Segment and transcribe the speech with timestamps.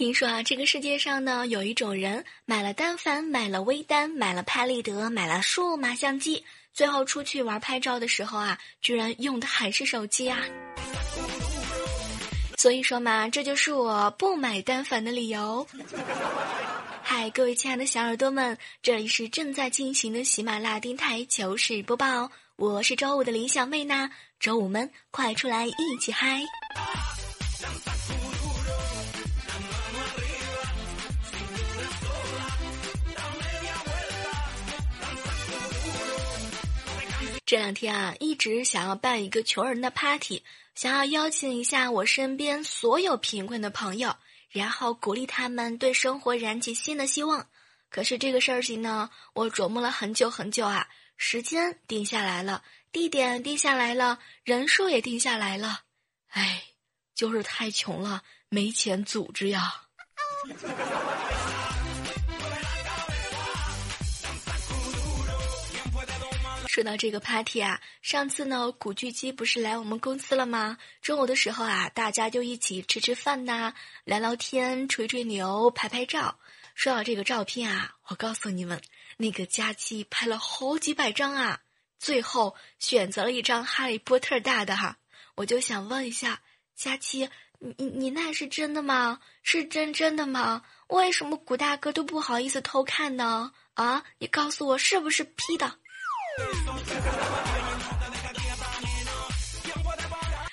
[0.00, 10.38] 听说啊，这个世界上呢，有一种人买了单反，买了微单，买了拍立得，买了数码相机，最后出去玩拍照的时候啊，居然用的还是手机啊。
[12.56, 15.66] 所以说嘛，这就是我不买单反的理由。
[17.02, 24.08] 嗨，各位亲爱的小耳朵们，这里是正在进行的喜马拉雅电台糗事播报，我是周五的李小妹呐，
[24.38, 26.40] 周五们快出来一起嗨！
[37.50, 40.44] 这两天啊，一直想要办一个穷人的 party，
[40.76, 44.14] 想要邀请一下我身边所有贫困的朋友，
[44.50, 47.48] 然后鼓励他们对生活燃起新的希望。
[47.88, 52.62] 可是这个事情呢，我琢磨了很久很久啊，时间定下来了，
[52.92, 55.80] 地点定下来了，人数也定下来了，
[56.28, 56.62] 哎，
[57.16, 59.88] 就是太穷了，没钱组织呀。
[66.70, 70.78] 说到这个 party 啊，上次呢，古巨基不是来我们公司了吗？
[71.02, 76.38] 中午的时候啊，大家就一起吃吃饭呐，聊聊天，吹吹牛，拍拍照。
[76.76, 78.80] 说到这个照片啊，我告诉你们，
[79.16, 81.58] 那个佳期拍了好几百张啊，
[81.98, 84.98] 最后选择了一张哈利波特大的哈。
[85.34, 86.40] 我就想问一下，
[86.76, 89.18] 佳期，你你你那是真的吗？
[89.42, 90.62] 是真真的吗？
[90.86, 93.50] 为什么古大哥都不好意思偷看呢？
[93.74, 95.78] 啊，你告诉我是不是 P 的？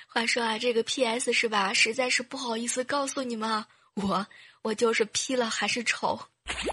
[0.08, 1.74] 话说啊，这个 P.S 是吧？
[1.74, 3.64] 实在是不好意思告诉你们，
[3.94, 4.26] 我
[4.64, 6.20] 我就是 P 了还是丑。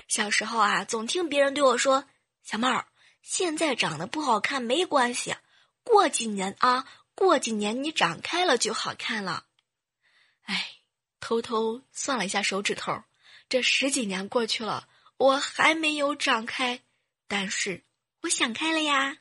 [0.08, 2.06] 小时候啊，总听别人对我说
[2.42, 2.86] ：“小妹儿，
[3.20, 5.36] 现在长得不好看没关系，
[5.82, 9.44] 过几年啊，过几年你长开了就好看了。”
[10.44, 10.76] 哎，
[11.20, 13.02] 偷偷算了一下手指头，
[13.50, 16.80] 这十几年过去了，我还没有长开，
[17.28, 17.84] 但是。
[18.24, 19.14] 我想开了呀！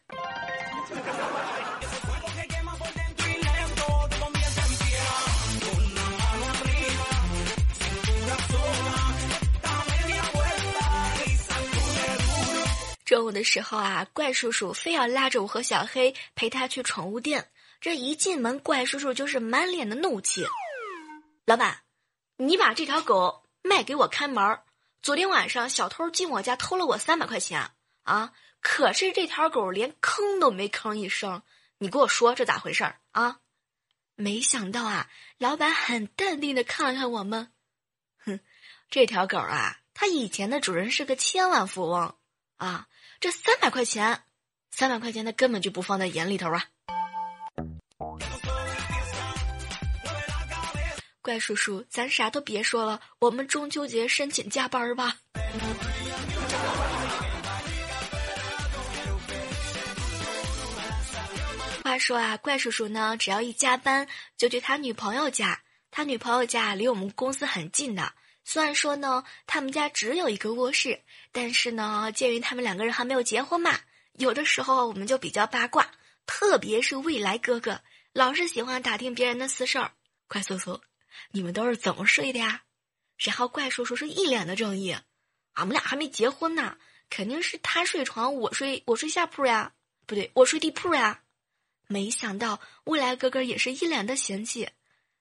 [13.04, 17.50] 中午的时候啊，怪叔叔非要拉着我和小黑陪他去宠物店。
[17.82, 20.46] 这一进门，怪叔叔就是满脸的怒气
[21.44, 21.82] ：“老板，
[22.38, 24.64] 你把这条狗卖给我看门儿
[25.02, 27.72] 昨天晚上小偷进我家偷了我三百块钱
[28.04, 28.32] 啊！”
[28.64, 31.44] 可是这条狗连吭都没吭一声，
[31.78, 33.40] 你给我说这咋回事儿啊？
[34.16, 37.52] 没想到啊，老板很淡定的看了看我们，
[38.24, 38.40] 哼，
[38.90, 42.16] 这条狗啊，它以前的主人是个千万富翁
[42.56, 42.88] 啊，
[43.20, 44.24] 这三百块钱，
[44.72, 46.64] 三百块钱他根本就不放在眼里头啊。
[51.22, 55.18] 怪叔叔，咱啥都别说了，我们中秋节申请加班吧。
[61.94, 65.62] 他说啊，怪叔叔呢，只要一加班就去他女朋友家。
[65.92, 68.16] 他女朋友家离我们公司很近的。
[68.44, 73.80] 虽然说呢，他们家只有一个卧室，但是呢，鉴于他们两个人还没有结婚嘛，
[74.14, 75.92] 有的时候我们就比较八卦，
[76.26, 77.80] 特别是未来哥哥，
[78.12, 79.92] 老是喜欢打听别人的私事儿。
[80.28, 80.82] 怪叔叔，
[81.30, 82.64] 你们都是怎么睡的呀？
[83.20, 84.98] 然后怪叔叔是一脸的正义，
[85.52, 86.76] 俺们俩还没结婚呢，
[87.12, 89.74] 肯定是他睡床，我睡我睡下铺呀，
[90.08, 91.20] 不对，我睡地铺呀。
[91.94, 94.68] 没想到未来哥哥也是一脸的嫌弃，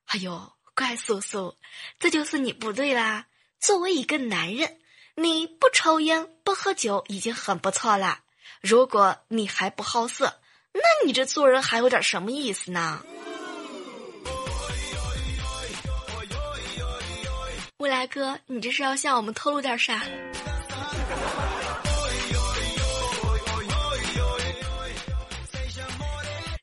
[0.07, 1.55] 哎呦，怪叔叔，
[1.99, 3.27] 这就是你不对啦！
[3.61, 4.81] 作为一个男人，
[5.15, 8.21] 你不抽烟不喝酒已经很不错了，
[8.63, 10.41] 如果你还不好色，
[10.73, 13.05] 那你这做人还有点什么意思呢？
[17.77, 20.03] 未来哥，你这是要向我们透露点啥？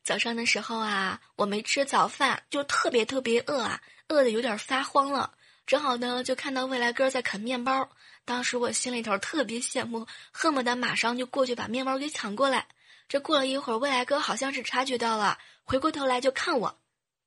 [0.10, 5.36] 早上的时候啊，我没吃早饭，就特别特别饿啊，饿的有点发慌了。
[5.68, 7.88] 正好呢，就看到未来哥在啃面包，
[8.26, 12.68] 当时我心里头特别羡慕，恨不得马上就过去把面包给抢过来。
[13.08, 16.80] 这过了一会儿，未来哥好像是察觉到了，回过头来就看我，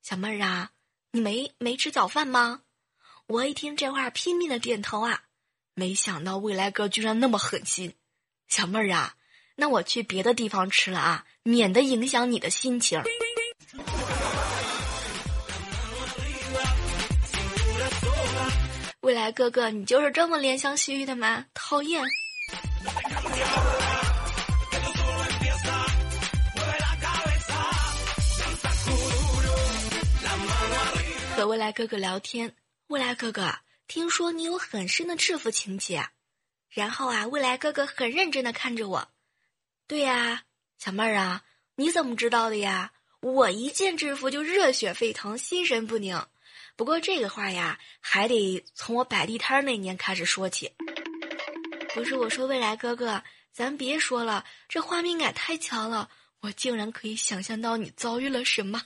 [0.02, 0.72] 小妹儿啊，
[1.12, 2.62] 你没没吃早饭吗？
[3.28, 5.22] 我一听这话，拼命的点头啊！
[5.74, 7.94] 没想到未来哥居然那么狠心，
[8.48, 9.14] 小妹儿啊，
[9.62, 13.00] 那我去别的地方吃了啊，免得影响你的心情。
[19.02, 21.46] 未来哥哥，你就是这么怜香惜玉的吗？
[21.54, 22.02] 讨厌。
[31.36, 32.52] 和未来哥哥聊天，
[32.88, 33.54] 未来哥哥，
[33.86, 36.08] 听说你有很深的制服情节，
[36.68, 39.08] 然后啊，未来哥哥很认真的看着我，
[39.92, 40.44] 对呀，
[40.78, 41.42] 小妹儿啊，
[41.76, 42.92] 你怎么知道的呀？
[43.20, 46.18] 我一见制服就热血沸腾，心神不宁。
[46.76, 50.72] 不过这个话呀，还得从我摆地摊那年开始说起。
[51.94, 53.22] 不是我说，未来哥哥，
[53.52, 56.08] 咱别说了，这画面感太强了，
[56.40, 58.80] 我竟然可以想象到你遭遇了什么。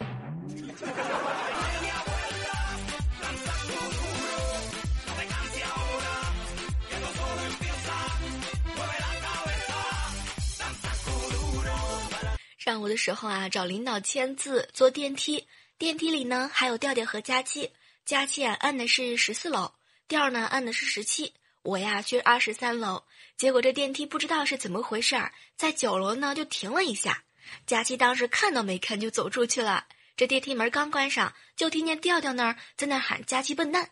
[12.67, 15.47] 上午的时候啊，找领导签字，坐电梯。
[15.79, 17.71] 电梯里呢，还有调调和佳期。
[18.05, 19.73] 佳期啊，按的是十四楼，
[20.09, 21.33] 调呢按的是十七。
[21.63, 23.05] 我呀，去二十三楼。
[23.37, 27.23] 结果这电梯不知道是怎么回事儿，在九楼呢就停了一下。
[27.67, 29.87] 佳期当时看都没看就走出去了。
[30.17, 33.91] 这电梯门刚关上，就听见调调那儿在那喊佳期笨蛋。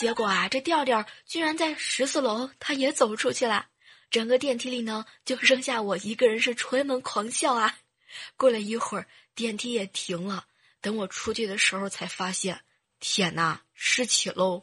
[0.00, 3.66] 结果啊，这调调居然在十四楼，他也走出去了。
[4.10, 7.78] 整个电梯里呢，就剩下我一个人是捶门狂笑啊。
[8.36, 10.44] 过了一会儿，电梯也停了。
[10.80, 12.60] 等我出去的时候，才发现，
[13.00, 14.62] 天哪，失启喽！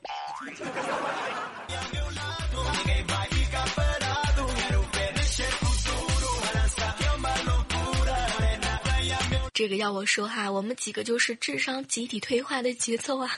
[9.54, 13.38] 这个要我说哈，我们几个就是智商集体退化的节奏啊！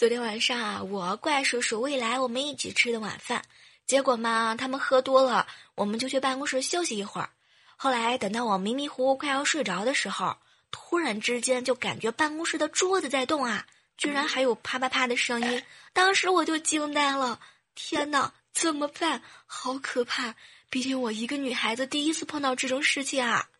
[0.00, 3.44] 昨天晚上啊，我怪叔叔未来我们一起吃的晚饭，
[3.86, 7.28] 结果嘛，他们喝多了，我们就去办公室休息一会儿。
[7.76, 10.38] 后来等到我迷迷糊糊快要睡着的时候，
[10.70, 13.66] 突然之间就感觉办公室的桌子在动啊，
[13.98, 15.62] 居然还有啪啪啪的声音。
[15.92, 17.38] 当时我就惊呆了，
[17.74, 19.20] 天哪，怎么办？
[19.44, 20.34] 好可怕！
[20.70, 23.50] 毕竟我一个女孩子第一次碰到这种事情啊。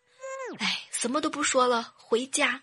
[0.58, 2.62] 哎，什么都不说了，回家。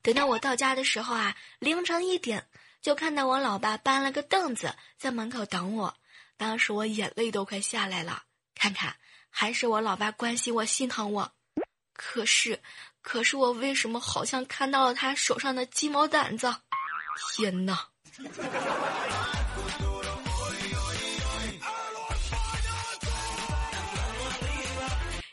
[0.00, 2.46] 等到我到家的时候啊，凌晨一点。
[2.82, 5.94] 就看到我老爸搬了个凳子在门口等我，
[6.38, 8.22] 当时我眼泪都快下来了。
[8.54, 8.96] 看看，
[9.28, 11.30] 还是我老爸关心我、心疼我。
[11.92, 12.62] 可是，
[13.02, 16.54] 可是我为什么好像看到了他手上的鸡毛掸子？
[17.36, 17.86] 天哪！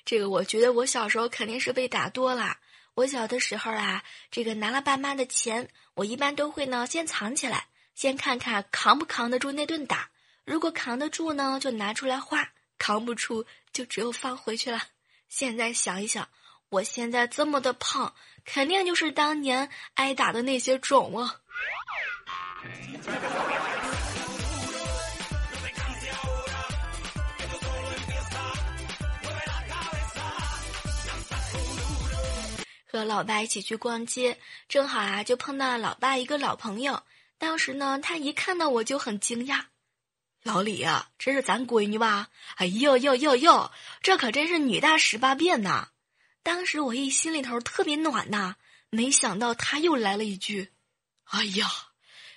[0.03, 2.57] 这个我觉得我小时候肯定是被打多了。
[2.97, 10.09] 我小的时候啊，这个拿了爸妈的钱，我一般都会呢先藏起来，先看看扛不扛得住那顿打。
[10.45, 12.39] 如果扛得住呢，就拿出来花；
[12.79, 14.81] 扛不住，就只有放回去了。
[15.29, 16.27] 现在想一想，
[16.69, 21.35] 我现在这么的胖，肯定就是当年挨打的那些种啊。
[32.97, 37.03] 和老爸一起去逛街，正好啊，就碰到了老爸一个老朋友。
[37.37, 39.65] 当时呢，他一看到我就很惊讶
[40.43, 45.89] ：“老李啊，这是咱闺女吧？”哎呦呦呦呦，这可真是女大十八变呐！
[46.41, 48.55] 当时我一心里头特别暖呐，
[48.89, 50.71] 没想到他又来了一句
[51.29, 51.67] ：“哎呀，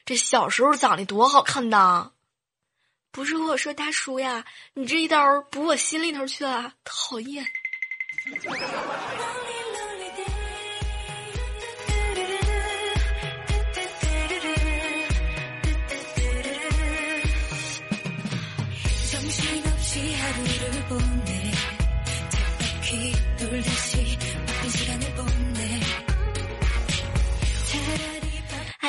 [0.05, 2.13] 这小时候长得多好看呐！”
[3.13, 7.47] 不是我说大叔呀，你这一刀补我心里头去了，讨厌。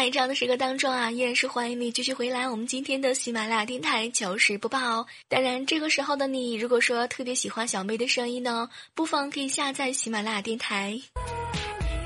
[0.02, 2.50] 在，这样的时刻当中啊，依然是欢迎你继续回来。
[2.50, 5.06] 我们今天的喜马拉雅电台糗事播报哦。
[5.30, 11.00] 当然，这个时候的你，如果说特别喜欢小妹的声音呢，不妨可以下载喜马拉雅电台，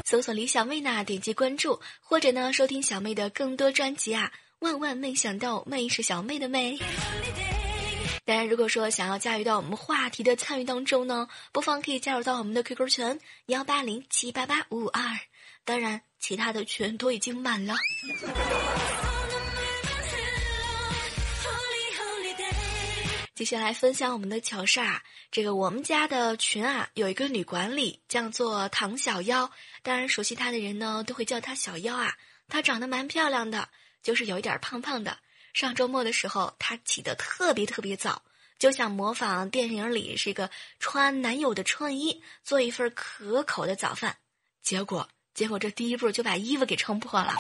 [0.04, 4.30] 搜索李小妹呢，点击关注，或者呢，收听小妹的更多专辑啊。
[4.60, 6.78] 万万没想到，妹是小妹的妹。
[8.26, 15.02] 当然，如果说想要加入到我们话题的参与当中呢，不妨可以加入到我们的 QQ 群幺八零七八八五五二。
[15.66, 17.74] 当然，其他的群都已经满了。
[23.34, 25.02] 接下来分享我们的糗事儿。
[25.32, 32.14] 这个我们家的群啊，有一个女管理叫做唐小妖，当然熟悉她的人呢都会叫她小妖啊。
[32.48, 33.68] 她长得蛮漂亮的，
[34.04, 35.18] 就是有一点胖胖的。
[35.52, 38.22] 上周末的时候，她起得特别特别早，
[38.60, 44.16] 就想模仿电影里是一个穿男友的衬衣，做一份可口的早饭。
[44.62, 47.36] 结果，结果这第一步就把衣服给撑破了。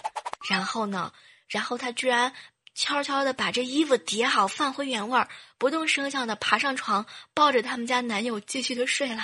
[0.47, 1.11] 然后呢，
[1.47, 2.31] 然后他居然。
[2.77, 9.23] 悄悄的把这衣服叠好，放回原位儿，不动声响的爬上床，抱着他们家男友继续的睡了。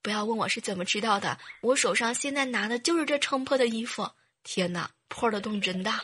[0.00, 4.10] 不要问我是怎么知道的，我手上现在拿的就是这撑破的衣服。
[4.44, 6.00] 天哪，破的洞真大。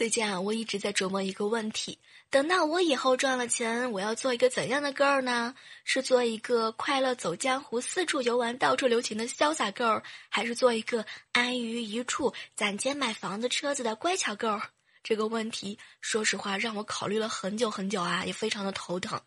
[0.00, 1.98] 最近啊，我一直在琢磨一个问题。
[2.30, 5.54] 等到我以后赚了钱，我要做一个怎样的 girl 呢？
[5.84, 14.62] 是做一个快乐走江湖、四处游玩、到处留情的潇洒 girl，还是做一个安于一处、攒钱买房子、车子的乖巧 girl？
[15.02, 19.20] 这个问题，说实话让我考虑了很久很久啊，也非常的头疼。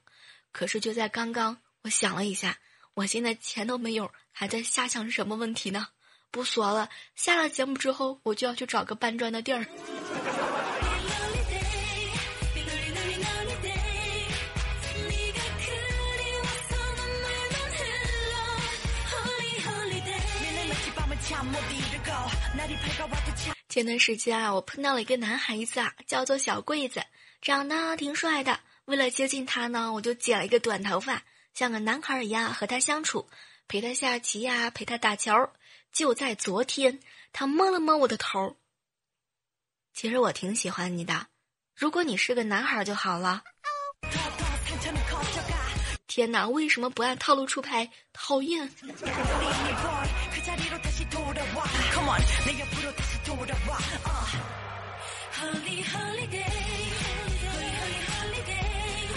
[0.51, 2.57] 可是就在刚刚，我想了一下，
[2.95, 5.89] 我现在钱都没有，还在瞎想什么问题呢？
[6.31, 9.67] 不说了，下了节目之后，我就要去找个搬砖的地儿。
[23.69, 27.03] 前段时间啊，我碰到了一个男孩子啊，叫做小桂子，
[27.41, 28.59] 长得挺帅的。
[28.85, 31.23] 为了接近他呢，我就剪了一个短头发，
[31.53, 33.27] 像个男孩一样和他相处，
[33.67, 35.31] 陪他下棋呀，陪他打球。
[35.91, 36.99] 就在昨天，
[37.31, 38.57] 他摸了摸我的头。
[39.93, 41.27] 其实我挺喜欢你的，
[41.75, 43.43] 如果你是个男孩就好了。
[46.05, 47.89] 天哪，为什么不按套路出牌？
[48.11, 48.69] 讨厌！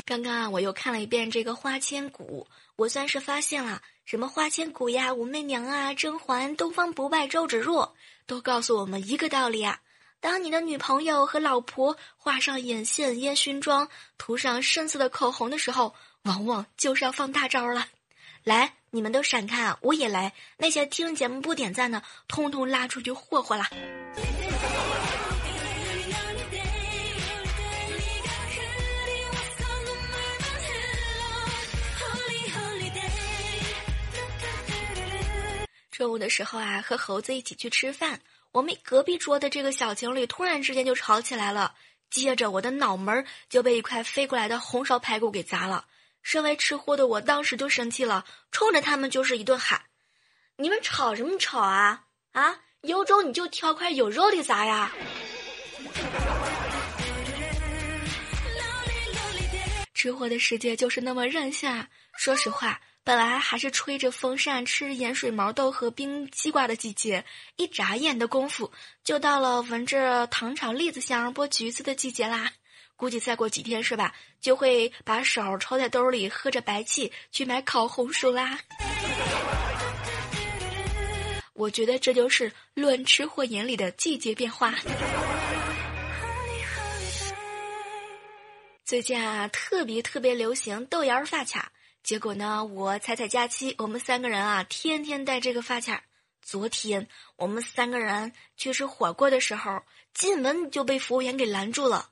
[0.07, 7.95] 刚刚啊，我又看了一遍这个花千骨，我算是发现了，什么花千骨呀、武媚娘啊、甄嬛、东方不败、周芷若，
[8.27, 9.81] 都告诉我们一个道理啊：
[10.21, 15.95] 当你的女朋友和老婆画上眼线、烟熏妆，涂上深色的口红的时候。
[16.27, 17.87] 往往就是要放大招了，
[18.43, 19.79] 来，你们都闪开啊！
[19.81, 20.33] 我也来。
[20.57, 23.65] 那些听节目不点赞的，通通拉出去霍霍了。
[35.93, 41.77] 中午的时候啊，和猴子一起去吃饭，我们隔壁桌的这个小情侣突然之间就吵起来了，
[42.11, 45.87] 接着我的脑门就被一块飞过来的红烧排骨给砸了。
[46.27, 49.81] 身为吃货的我，当时就生气了，冲着他们就是一顿喊
[50.59, 52.03] ：“你们吵什么吵啊？
[52.33, 54.91] 啊，有种你就挑块有肉的砸呀！”
[59.95, 61.87] 吃货的世界就是那么任性啊。
[62.17, 68.73] 说实话，本来还是吹着风扇吃盐水毛豆和冰西瓜的季节，一眨眼的功夫，
[69.05, 72.51] 就到了闻着糖炒栗子香、剥橘子的季节啦。
[72.97, 78.59] 估计再过几天是吧，就会把手抽在兜里，喝着白气去买烤红薯啦。
[81.53, 84.75] 我觉得这就是论吃货眼里的季节变化。
[88.85, 91.73] 最近啊，特别特别流行豆芽发卡，
[92.03, 96.03] 结果呢，我彩彩假期，我们三个人啊，天天戴这个发卡。
[96.41, 99.83] 昨天我们三个人去吃火锅的时候，
[100.15, 102.11] 进门就被服务员给拦住了。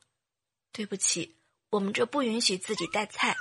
[0.76, 1.36] 对不起，
[1.70, 3.36] 我们这不允许自己带菜。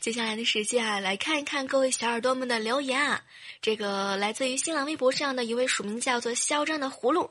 [0.00, 3.22] 接下来的时间啊，来看一看各位小耳朵们的留言啊。
[3.60, 7.30] 这个来自于新浪微博上的一位署名叫做“嚣张的葫芦”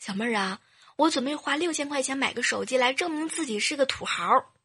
[0.00, 0.60] 小妹儿啊，
[0.96, 4.55] 我准备花六千块钱买个手机来证明自己是个土豪。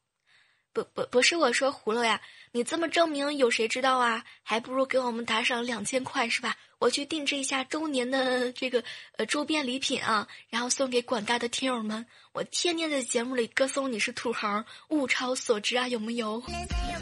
[0.74, 2.22] 不不不是我说葫芦呀，
[2.54, 4.24] 你这么证明有谁知道啊？
[4.42, 6.56] 还不如给我们打赏两千块是吧？
[6.80, 8.84] 我去定制一下周年的这个
[9.18, 12.06] 呃周边礼品啊，然后送给广大的听友们。
[12.32, 16.42] 我天天在节目里歌颂你是土豪，物超所值啊，有没有？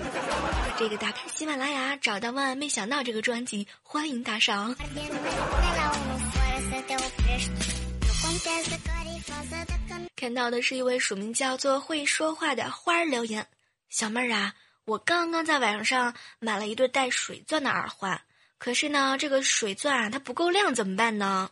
[0.77, 4.75] 这个打开喜马拉雅找到万万没想到这个专辑，欢迎打赏。
[10.15, 13.47] 看到的是一位署名叫做会说话的花儿留言。
[13.89, 14.55] 小妹儿啊，
[14.85, 18.21] 我刚刚在网上买了一对带水钻的耳环，
[18.57, 21.49] 可是呢，这个水钻啊，它不够亮怎么办呢？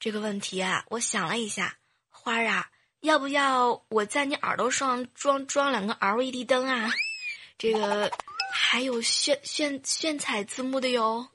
[0.00, 1.78] 这个问题啊，我想了一下，
[2.10, 6.90] 花儿啊，要不要我在你耳朵上装装两个 LED 灯啊？
[7.56, 8.10] 这个
[8.52, 11.28] 还有炫炫炫彩字幕的哟。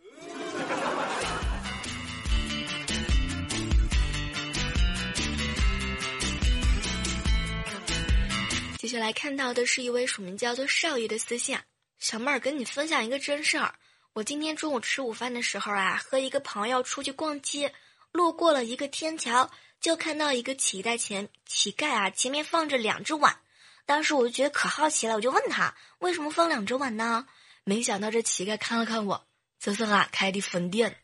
[8.89, 11.55] 接下来看到的是一位署名叫做少爷的私信，
[11.99, 13.75] 小妹儿跟你分享一个真事儿。
[14.13, 17.71] 我今天中午吃午饭的时候啊，和一个朋友出去逛街，
[18.11, 19.47] 路过了一个天桥，
[19.79, 23.39] 就看到一个乞丐前乞丐啊，前面放着两只碗。
[23.85, 27.27] 当时我就觉得可好奇了，我就问他为什么放两只碗呢？
[27.65, 29.27] 没想到这乞丐看了看我，
[29.59, 30.97] 这是俺开的分店。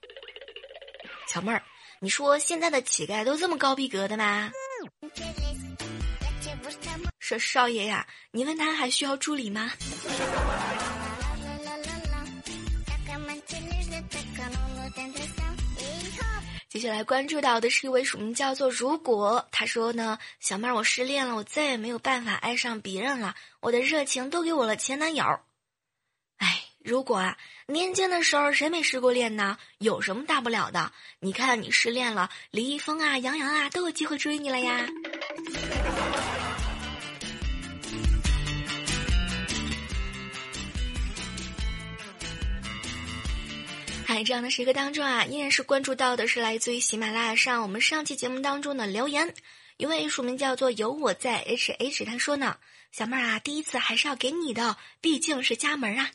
[1.27, 1.61] 小妹儿，
[1.99, 4.51] 你说现在的乞丐都这么高逼格的吗？
[7.25, 9.71] 说少爷呀，你问他还需要助理吗？
[16.69, 25.25] 接下来关注到的是一位署名叫做如果，他说呢，小妹儿我失恋了，我再也没有办法爱上别人了，我的热情都给我了前男友。
[26.37, 29.57] 哎，如果啊，年轻的时候谁没失过恋呢？
[29.79, 30.91] 有什么大不了的？
[31.21, 34.85] 你看你失恋了，李易峰啊、杨洋啊都有机会追你了呀。
[44.15, 49.33] 在这样的时刻当中啊，依然是关注到的是来自于喜马拉雅上我们上期节目当中的留言，
[49.75, 52.55] 一位署名叫做有我在 H H，他说呢，
[52.93, 56.09] 小妹儿啊，第一次还是要给你的，毕竟是家门啊。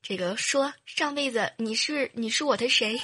[0.00, 2.98] 这个说上辈子你是你是我的谁？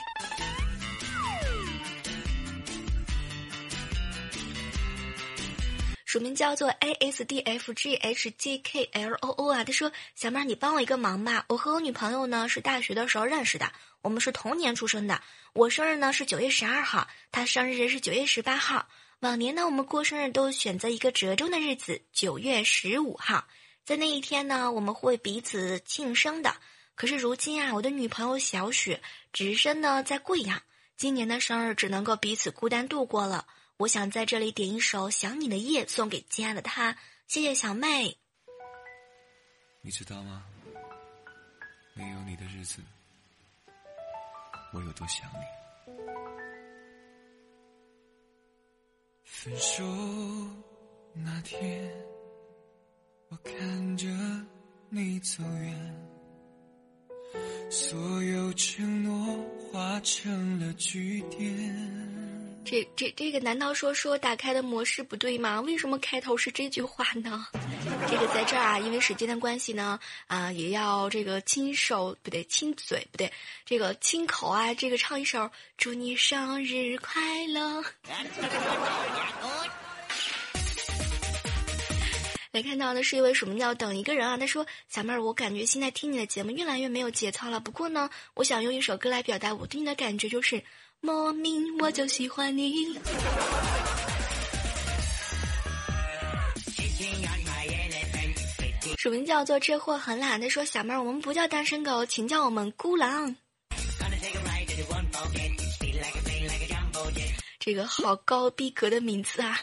[6.13, 11.47] 署名叫做 A S D F G H G K L O O 啊，他说：“小妹儿，你帮我一个忙吧。
[11.49, 15.23] 我和我女朋友呢是大学的时候认识的，我们是同年出生的。
[15.55, 18.87] 我生日呢是九月十二号，她生日是九月十八号。
[19.21, 23.47] 往年呢，我们过生日都选择一个折中的日子，九月十五号，
[23.83, 26.55] 在那一天呢，我们会彼此庆生的。
[26.95, 29.01] 可是如今啊，我的女朋友小雪
[29.33, 30.61] 只身呢在贵阳，
[30.95, 33.47] 今年的生日只能够彼此孤单度过了。”
[33.83, 38.17] 我想在这里点一首《想你的夜》送给亲爱的他，谢谢小妹。
[39.81, 40.45] 你知道吗？
[41.95, 42.81] 没有你的日子，
[44.73, 45.93] 我有多想你。
[49.25, 49.83] 分手
[51.13, 51.93] 那天，
[53.31, 54.07] 我看着
[54.91, 56.09] 你走远，
[57.69, 62.22] 所有承诺化成了句点。
[62.65, 65.61] 这这这个难道说说打开的模式不对吗？
[65.61, 67.47] 为什么开头是这句话呢？
[68.09, 69.99] 这个在这儿啊，因为时间的关系呢，
[70.29, 73.33] 啊，也要这个亲手不对，亲嘴不对，
[73.67, 77.83] 这个亲口啊，这个唱一首祝你生日快乐。
[82.53, 87.59] 来看到的是一位署名叫等一个人啊，他说小妹儿，我感觉现在听你的节目越来越没有节操了。
[87.59, 90.63] 不过呢，我想用一首歌来表达我对你的感觉，就是。
[91.05, 92.97] 莫名我就喜欢你。
[98.97, 103.35] 署名叫做这货很懒的说：“小妹儿，我们不叫单身狗，请叫我们孤狼。”
[107.59, 109.59] 这个好高逼格的名字啊！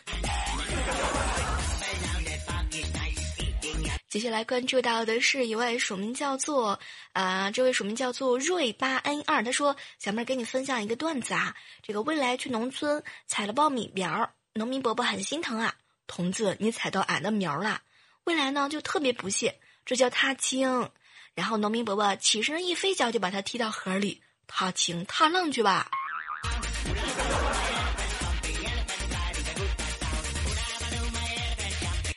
[4.10, 6.80] 接下来关注到的是一位署名叫做
[7.14, 15.76] 啊，这位署名叫做瑞八 N 二，他说：“小妹儿给你分享一个段子啊，这个未来去农村采了苞米苗，农民伯伯很心疼啊，
[16.08, 17.82] 童子你采到俺的苗了。
[18.24, 20.90] 未来呢就特别不屑，这叫踏青。
[21.36, 25.88] 然后农民伯伯起身一飞脚就把他踢到河里，踏青踏浪去吧。”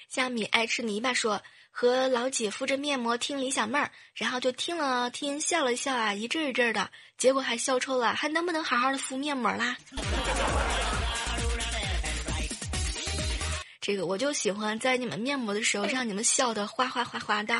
[0.08, 1.42] 虾米爱吃泥巴说。
[1.74, 9.74] 和老姐敷着面膜听李小妹儿，然后就听了听笑了笑啊，一阵一阵的，结果还笑抽了，还能不能好好的敷面膜啦？
[13.80, 17.54] 这个我就喜欢在你们面膜的时候让你们笑的哗哗哗哗的。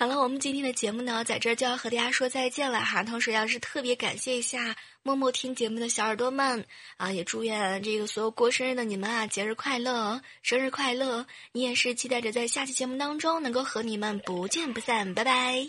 [0.00, 3.02] 好了，我们今天的节目呢，在这儿就要和大家说再见了哈。
[3.02, 6.64] 同时，要是特别感谢一下默默听节目的小耳朵们
[6.96, 11.26] 啊，也祝愿这个所有过生日的你们啊，节日快乐，生日快乐！
[11.52, 15.68] 你也是期待着在下期节目当中能够和你们不见不散，拜拜。